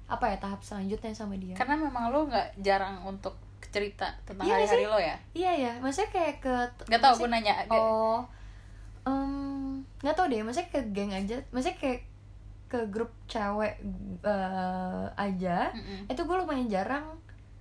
[0.04, 3.34] apa ya tahap selanjutnya sama dia Karena memang lo nggak jarang untuk
[3.66, 5.16] cerita tentang Iya hari-hari lo ya.
[5.32, 6.54] iya ya maksudnya kayak ke
[6.86, 7.66] Gak tau gue nanya.
[7.68, 8.22] oh
[9.02, 12.00] em, nggak tau deh maksudnya ke geng aja maksudnya kayak
[12.66, 13.76] ke grup cewek
[14.20, 16.06] eh, aja Mm-mm.
[16.06, 17.06] itu gue lumayan jarang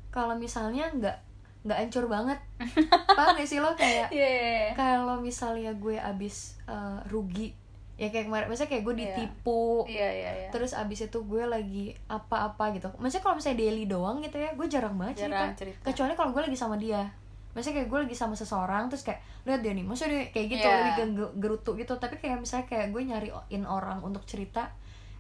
[0.10, 1.18] kalau misalnya nggak
[1.64, 2.40] nggak ancur banget
[3.18, 4.72] paham gak sih lo kayak Iya, iya, iya.
[4.74, 7.56] kalau misalnya gue abis eh, rugi
[7.94, 9.02] ya kayak kemarin misalnya kayak gue Iya.
[9.08, 10.50] ditipu Iya, iya, iya.
[10.50, 14.68] terus abis itu gue lagi apa-apa gitu maksudnya kalau misalnya daily doang gitu ya gue
[14.68, 15.84] jarang banget Jarang cerita cerita.
[15.88, 17.06] kecuali kalau gue lagi sama dia
[17.54, 20.66] maksudnya kayak gue lagi sama seseorang terus kayak lihat dia nih maksudnya dia kayak gitu
[20.66, 20.76] Iya.
[20.76, 20.94] lebih
[21.38, 24.74] gerutu gitu tapi kayak misalnya kayak gue nyariin orang untuk cerita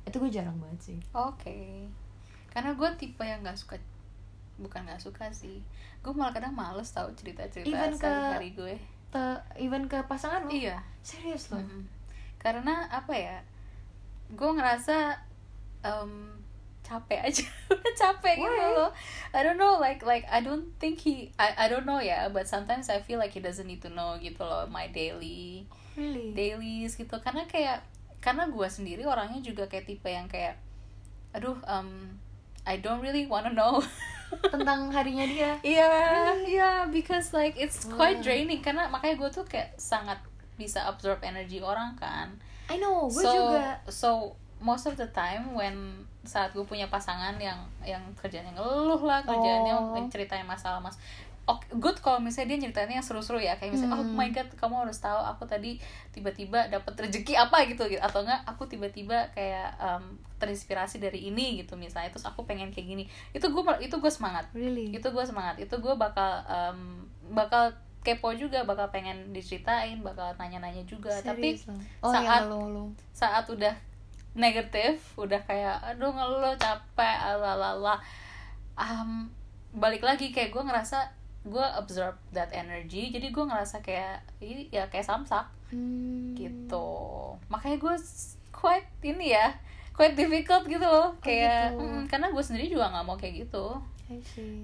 [0.03, 1.87] itu gue jarang banget sih Oke.
[2.49, 3.77] Karena gue tipe yang nggak suka
[4.55, 5.61] bukan nggak suka sih.
[5.99, 8.75] Gue malah kadang males tahu cerita-cerita Even ke- sehari-hari gue.
[9.09, 10.81] Te- even ke pasangan lo Iya.
[10.99, 11.85] serius loh Mm-mm.
[12.37, 13.37] Karena apa ya?
[14.29, 15.13] Gue ngerasa
[15.81, 16.33] em,
[16.81, 17.45] capek aja.
[18.01, 18.75] Capek gitu Why?
[18.75, 18.91] loh.
[19.31, 22.43] I don't know like like I don't think he I I don't know ya, but
[22.43, 25.63] sometimes I feel like he doesn't need to know gitu loh my daily
[25.95, 27.85] really dailies gitu karena kayak
[28.19, 30.57] karena gue sendiri orangnya juga kayak tipe yang kayak
[31.31, 32.17] aduh um,
[32.63, 33.83] I don't really wanna know.
[34.53, 35.51] Tentang harinya dia.
[35.61, 35.91] Iya
[36.43, 37.97] iya because like it's Wow.
[37.97, 38.59] quite draining.
[38.59, 40.17] Karena makanya gue tuh kayak sangat
[40.55, 42.33] bisa absorb energi orang kan.
[42.65, 43.77] I know gue so juga.
[43.87, 44.09] so
[44.57, 45.75] most of the time when
[46.23, 49.91] saat gue punya pasangan yang yang kerjanya ngeluh lah kerjanya Oh.
[50.07, 50.95] ceritain masalah mas
[51.43, 53.59] Oke, good kalau misalnya dia nyeritainnya yang seru-seru ya.
[53.59, 54.15] Kayak misalnya oh Hmm.
[54.15, 55.75] my god kamu harus tahu aku tadi
[56.09, 57.99] tiba-tiba dapat rezeki apa gitu gitu.
[57.99, 60.03] Atau enggak aku tiba-tiba kayak em,
[60.37, 62.07] terinspirasi dari ini gitu misalnya.
[62.09, 63.03] Terus aku pengen kayak gini.
[63.31, 64.47] Itu gue itu gue semangat.
[64.53, 64.91] Really?
[64.91, 65.59] Itu gue semangat.
[65.59, 66.79] Itu gue bakal em,
[67.29, 71.11] bakal kepo juga bakal pengen diceritain bakal nanya-nanya juga.
[71.13, 71.79] Tapi Serius loh.
[72.01, 73.75] oh saat- lo saat udah
[74.33, 78.01] negatif udah kayak aduh ngeluh capek alalala
[78.73, 79.29] um,
[79.71, 81.05] balik lagi kayak gue ngerasa
[81.43, 86.31] gue absorb that energy jadi gue ngerasa kayak "Ih, ya kayak samsak Hmm.
[86.33, 86.87] gitu
[87.47, 87.95] makanya gue
[88.51, 89.51] quite ini ya
[89.91, 91.81] quite difficult gitu loh kayak gitu.
[91.81, 93.65] mm, karena gue sendiri juga nggak mau kayak gitu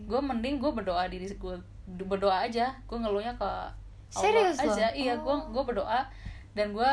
[0.06, 1.56] gue mending gue berdoa diri gue
[2.00, 3.74] berdoa aja gue ngeluhnya ke Allah
[4.14, 4.72] Serius loh?
[4.72, 5.50] aja iya gue Oh.
[5.50, 6.06] gue berdoa
[6.54, 6.92] dan gue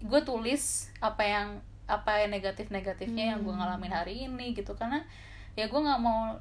[0.00, 0.62] gue tulis
[0.98, 1.48] apa yang
[1.84, 3.60] apa yang negatif negatifnya yang gue Hmm.
[3.60, 5.02] ngalamin hari ini gitu karena
[5.52, 6.32] ya gue nggak mau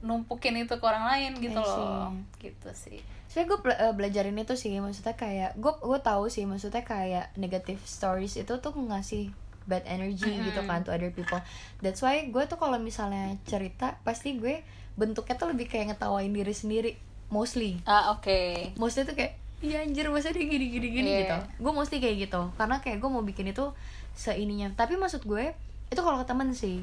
[0.00, 3.60] numpukin itu ke orang lain gitu loh gitu sih Saya gue
[3.92, 8.72] belajarin itu sih, maksudnya kayak gue gue tahu sih, maksudnya kayak negative stories itu tuh
[8.72, 9.28] ngasih
[9.68, 10.48] bad energy Mm-mm.
[10.48, 11.36] gitu kan to other people.
[11.78, 14.64] That's why gue tuh kalau misalnya cerita pasti gue
[14.96, 16.90] bentuknya tuh lebih kayak ngetawain diri sendiri,
[17.28, 17.76] mostly.
[17.84, 21.20] ah oke Mostly tuh kayak iya anjir masa dia gini gini gini Iya.
[21.20, 21.36] gitu.
[21.68, 23.76] Gue mostly kayak gitu, karena kayak gue mau bikin itu
[24.14, 24.72] seininya.
[24.72, 25.52] Tapi maksud gue
[25.86, 26.80] itu kalau ke temen sih.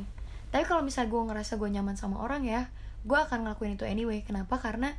[0.54, 2.70] Tapi kalau misalnya gue ngerasa gue nyaman sama orang ya,
[3.06, 4.20] gue akan ngelakuin itu anyway.
[4.22, 4.58] Kenapa?
[4.58, 4.92] Karena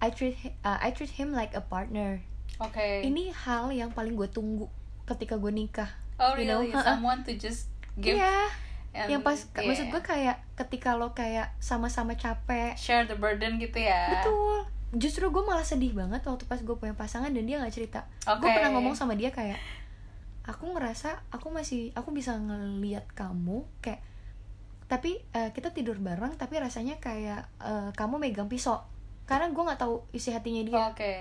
[0.00, 2.24] I treat uh, I treat him like a partner.
[2.56, 4.66] oke Ini hal yang paling gue tunggu
[5.04, 5.88] ketika gue nikah.
[6.16, 6.96] oh you know, really ha-ha.
[6.96, 8.48] someone to just give Iya.
[8.92, 9.64] and- Yang pas yeah.
[9.64, 15.30] maksud gue kayak ketika lo kayak sama-sama capek share the burden gitu ya betul justru
[15.30, 18.50] gue malah sedih banget waktu pas gue punya pasangan dan dia nggak cerita gue Oke.
[18.50, 19.56] pernah ngomong sama dia kayak
[20.42, 24.02] aku ngerasa aku masih aku bisa ngeliat kamu kayak
[24.90, 28.82] tapi eh, kita tidur bareng tapi rasanya kayak eh, kamu megang pisau
[29.22, 31.14] karena gue nggak tahu isi hatinya dia oke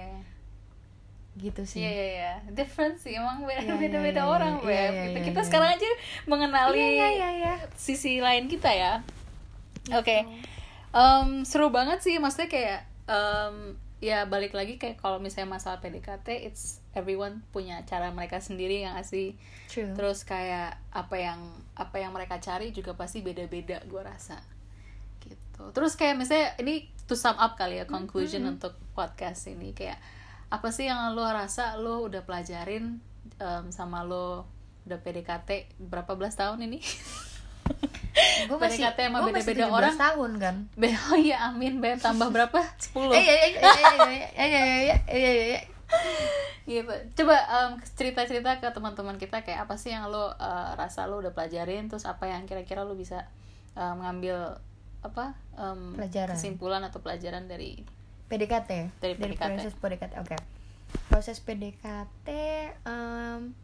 [1.39, 4.53] gitu sih Iya iya iya, different sih emang beda Iya, beda, iya, beda iya, orang
[4.59, 4.73] iya, Beb.
[4.73, 5.13] iya, Gitu.
[5.15, 5.47] iya, kita iya.
[5.47, 5.87] sekarang aja
[6.27, 7.53] mengenali Iya, iya, iya, iya.
[7.79, 8.93] sisi lain kita ya.
[9.95, 10.35] Oke, Gitu.
[10.89, 16.47] Em, seru banget sih, maksudnya kayak em, ya balik lagi kayak kalau misalnya masalah PDKT,
[16.47, 19.35] it's everyone punya cara mereka sendiri yang asli.
[19.67, 19.91] True.
[19.95, 21.39] Terus kayak apa yang
[21.75, 24.39] apa yang mereka cari juga pasti beda-beda, gue rasa.
[25.19, 25.63] Gitu.
[25.75, 29.99] Terus kayak misalnya ini to sum up kali ya conclusion untuk podcast ini kayak
[30.49, 32.97] apa sih yang lo rasa lo udah pelajarin
[33.37, 34.47] em, sama lo
[34.87, 36.79] udah PDKT berapa belas tahun ini?
[38.49, 40.55] gue masih gue masih beda-beda orang tahun kan
[41.11, 43.65] oh iya amin be tambah berapa sepuluh iya iya iya
[44.35, 45.61] iya iya iya iya
[46.69, 46.85] Iya,
[47.17, 47.33] coba
[47.97, 52.05] cerita-cerita ke teman-teman kita kayak apa sih yang lo uh, rasa lo udah pelajarin, terus
[52.05, 53.25] apa yang kira-kira lo bisa
[53.73, 54.37] mengambil mengambil
[54.99, 55.25] apa
[55.57, 56.35] um, pelajaran.
[56.35, 57.79] kesimpulan atau pelajaran dari
[58.27, 59.41] PDKT dari, dari PDKT.
[59.49, 60.39] proses PDKT, oke okay.
[61.09, 62.27] proses PDKT,
[62.85, 63.55] um,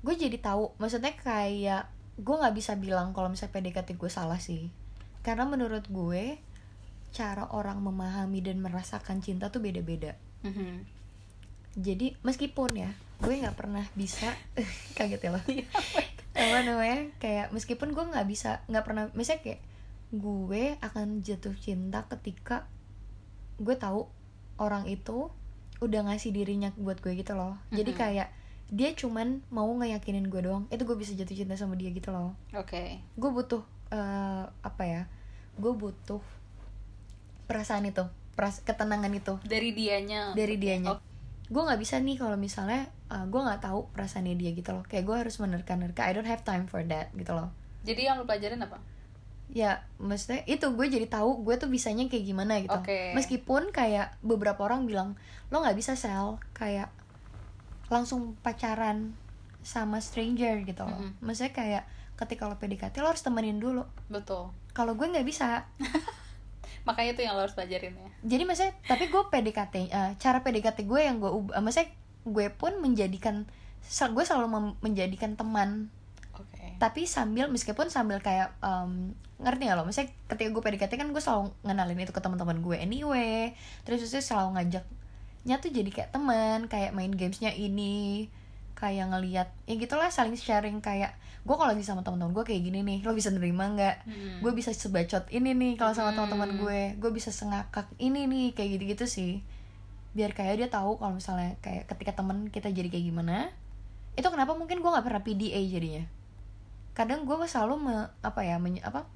[0.00, 1.84] gue jadi tahu, maksudnya kayak
[2.20, 4.68] gue nggak bisa bilang kalau misalnya PDKT gue salah sih
[5.20, 6.36] karena menurut gue
[7.10, 10.84] cara orang memahami dan merasakan cinta tuh beda-beda Mhm.
[11.76, 14.32] jadi meskipun ya gue nggak pernah bisa
[14.96, 15.66] kaget ya lo Iya.
[16.32, 19.60] apa namanya kayak meskipun gue nggak bisa nggak pernah misalnya kayak
[20.10, 22.64] gue akan jatuh cinta ketika
[23.56, 24.08] gue tahu
[24.56, 25.28] orang itu
[25.78, 27.98] udah ngasih dirinya buat gue gitu loh jadi Mhm.
[27.98, 28.28] kayak
[28.70, 30.64] dia cuman mau ngeyakinin gue doang.
[30.70, 32.38] Itu gue bisa jatuh cinta sama dia gitu loh.
[32.54, 33.02] Oke.
[33.02, 35.02] gue butuh eh, apa ya
[35.58, 36.22] gue butuh
[37.50, 38.06] perasaan itu
[38.38, 39.34] peras ketenangan itu.
[39.42, 40.32] Dari dianya.
[40.32, 40.96] dari dianya.
[40.96, 40.98] Oh,
[41.50, 44.86] gue nggak bisa nih kalau misalnya uh, gue nggak tahu perasaannya dia gitu loh.
[44.86, 47.50] Kayak gue harus menerka-nerka I don't have time for that gitu loh.
[47.82, 48.78] Jadi yang lo pelajarin apa?
[49.50, 52.70] ya maksudnya itu gue jadi tahu gue tuh bisanya kayak gimana gitu.
[52.70, 53.10] Oke.
[53.18, 55.18] meskipun kayak beberapa orang bilang
[55.50, 56.38] lo nggak bisa sel.
[56.54, 56.94] Kayak
[57.90, 59.12] langsung pacaran
[59.60, 61.20] sama stranger gitu loh Mhm.
[61.20, 61.84] maksudnya kayak
[62.16, 64.52] ketika lo PDKT lo harus temenin dulu Betul.
[64.72, 65.66] kalau gue nggak bisa
[66.80, 68.08] Makanya itu yang lo harus pelajarin ya.
[68.24, 71.92] jadi maksudnya tapi gue PDKT eh, cara PDKT gue yang gue ubah maksudnya
[72.24, 73.44] gue pun menjadikan
[73.84, 75.88] gue selalu menjadikan teman
[76.36, 76.76] Oke.
[76.78, 81.20] tapi sambil meskipun sambil kayak em, ngerti gak lo misalnya ketika gue PDKT kan gue
[81.20, 83.52] selalu ngenalin itu ke teman-teman gue anyway
[83.84, 84.60] terus terus selalu
[85.40, 88.28] ngajaknya tuh jadi kayak teman kayak main gamesnya ini
[88.74, 92.80] kayak ngeliat ya gitulah saling sharing kayak gue kalau lagi sama teman-teman gue kayak gini
[92.80, 94.40] nih lo bisa nerima nggak Hmm.
[94.40, 96.24] gue bisa sebacot ini nih kalau sama Hmm.
[96.24, 99.32] teman-teman gue gue bisa sengakak ini nih kayak gitu-gitu sih
[100.10, 103.48] biar kayak dia tahu kalau misalnya kayak ketika temen kita jadi kayak gimana
[104.12, 106.04] itu kenapa mungkin gue nggak pernah PDA jadinya
[106.92, 109.08] kadang gue selalu me- apa ya menye- apa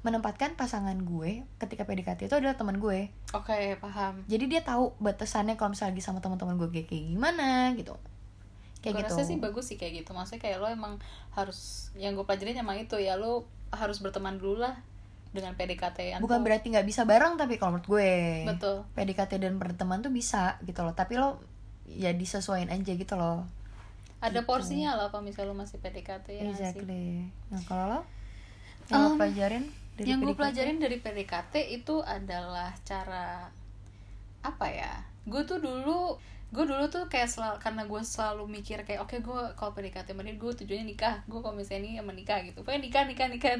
[0.00, 4.24] menempatkan pasangan gue ketika PDKT itu adalah teman gue Oke, paham.
[4.24, 7.92] jadi dia tahu batasannya kalau misalnya lagi sama teman-teman gue kayak kayak gimana gitu
[8.80, 10.16] kayak Gue gitu rasa sih bagus sih kayak gitu.
[10.16, 10.96] Maksudnya kayak lo emang
[11.36, 14.72] harus yang gue pelajarin emang itu ya lo harus berteman dulu lah
[15.30, 18.10] dengan PDKT -an bukan berarti nggak bisa bareng tapi kalau menurut gue
[18.50, 18.82] Betul.
[18.96, 21.38] PDKT dan berteman tuh bisa gitu loh tapi lo
[21.86, 23.44] ya disesuaikan aja gitu loh
[24.18, 24.48] Ada Gitu.
[24.48, 26.64] porsinya lah kalau misalnya lo masih PDKT ya nggak sih?
[26.74, 27.06] exactly
[27.46, 28.00] nah kalau lo
[28.88, 29.64] yang lo Um, pelajarin
[30.00, 33.52] dari yang gue pelajarin dari PDKT itu adalah cara
[34.40, 36.16] apa ya gue tuh dulu
[36.50, 40.26] gue dulu tuh kayak selalu karena gue selalu mikir kayak oke gue kalau PDKT sama
[40.26, 42.66] dia gue tujuannya nikah gue kalau misalnya ini sama nikah gitu.
[42.66, 43.52] Pokoknya nikah nikah nikah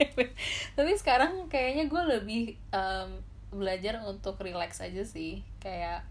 [0.78, 3.10] tapi sekarang kayaknya gue lebih em,
[3.50, 5.42] belajar untuk relax aja sih.
[5.58, 6.06] Kayak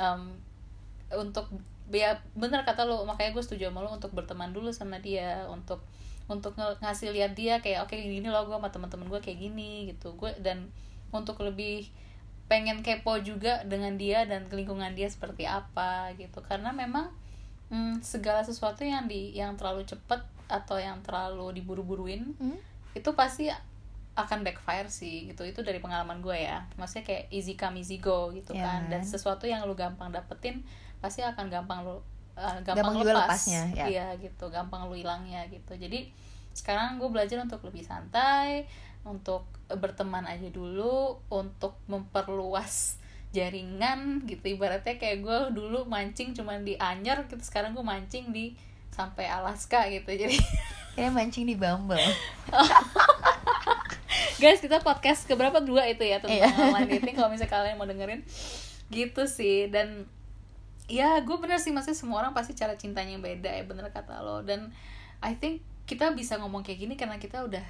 [0.00, 0.40] em,
[1.12, 1.52] untuk
[1.92, 5.84] ya bener kata lo makanya gue setuju sama lo untuk berteman dulu sama dia untuk
[6.30, 9.90] untuk nge- ngasih lihat dia kayak oke gini loh gue sama teman-teman gue kayak gini
[9.90, 10.14] gitu.
[10.14, 10.70] Gue dan
[11.10, 11.90] untuk lebih
[12.46, 16.38] pengen kepo juga dengan dia dan lingkungan dia seperti apa gitu.
[16.40, 17.10] Karena memang
[17.68, 22.58] mm, segala sesuatu yang di yang terlalu cepat atau yang terlalu diburu-buruin Hmm?
[22.90, 23.46] itu pasti
[24.14, 25.42] akan backfire sih gitu.
[25.42, 26.66] Itu dari pengalaman gue ya.
[26.74, 28.80] Maksudnya kayak easy come easy go gitu Ya kan.
[28.90, 29.10] Dan kan?
[29.10, 30.62] sesuatu yang lu gampang dapetin
[30.98, 32.02] pasti akan gampang lu
[32.40, 33.28] uh, Gampang gampang, juga lepas.
[33.28, 33.84] lepasnya, ya.
[33.86, 34.48] iya gitu.
[34.48, 35.76] Gampang lu hilangnya gitu.
[35.76, 36.08] Jadi
[36.50, 38.64] sekarang gue belajar untuk lebih santai
[39.00, 42.96] untuk berteman aja dulu untuk memperluas
[43.30, 44.56] jaringan gitu.
[44.56, 47.38] Ibaratnya kayak gue dulu mancing cuman di Anyer gitu.
[47.40, 48.56] Sekarang gue mancing di
[48.90, 50.10] sampai Alaska gitu.
[50.10, 50.34] Jadi
[50.96, 52.00] kayak mancing di Bumble.
[54.36, 55.60] Guys kita podcast keberapa?
[55.60, 56.48] Dua itu ya tentang Iya.
[56.50, 57.14] online dating.
[57.14, 58.24] Kalau misalnya kalian mau dengerin
[58.88, 59.68] gitu sih.
[59.68, 60.08] Dan
[60.90, 64.42] ya gue bener sih maksudnya semua orang pasti cara cintanya beda ya bener kata lo
[64.42, 64.74] dan
[65.22, 67.62] I think kita bisa ngomong kayak gini karena kita udah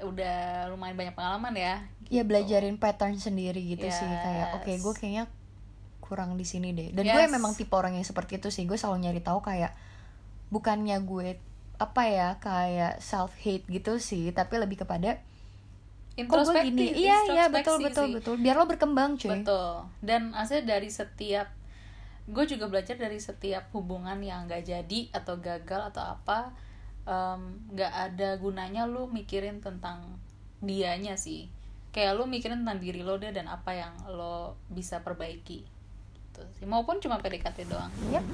[0.00, 2.30] udah lumayan banyak pengalaman ya ya gitu.
[2.30, 4.80] belajarin pattern sendiri gitu sih kayak oke Yes.
[4.80, 5.24] gue kayaknya
[6.00, 7.30] kurang di sini deh dan gue Yes.
[7.30, 9.74] memang tipe orang yang seperti itu sih gue selalu nyari tahu kayak
[10.48, 11.36] bukannya gue
[11.76, 15.20] apa ya kayak self hate gitu sih tapi lebih kepada
[16.16, 16.26] gue
[16.64, 18.14] gini iya iya introspeksi betul betul sih.
[18.20, 19.88] betul biar lo berkembang cuy Betul.
[20.04, 21.48] Dan aslinya dari setiap
[22.30, 26.54] gue juga belajar dari setiap hubungan yang gak jadi atau gagal atau apa
[27.04, 27.42] em,
[27.74, 30.18] nggak ada gunanya lu mikirin tentang
[30.62, 31.48] dianya sih.
[31.90, 35.66] Kayak lu mikirin tentang diri lo deh dan apa yang lo bisa perbaiki.
[36.14, 36.66] Gitu sih.
[36.68, 37.90] Maupun cuma PDKT doang.
[38.14, 38.24] Yep.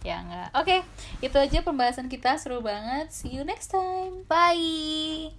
[0.00, 0.48] Ya enggak.
[0.56, 0.80] Oke,
[1.20, 3.12] itu aja pembahasan kita seru banget.
[3.12, 4.24] See you next time.
[4.28, 5.32] bye